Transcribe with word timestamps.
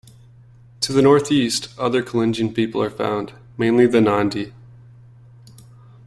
To 0.79 0.93
the 0.93 1.03
north-east, 1.03 1.67
other 1.77 2.01
Kalenjin 2.01 2.55
people 2.55 2.81
are 2.81 2.89
found, 2.89 3.33
mainly 3.55 3.85
the 3.85 4.01
Nandi. 4.01 4.51